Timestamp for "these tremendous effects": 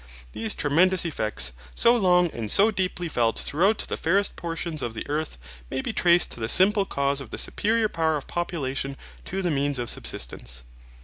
0.31-1.51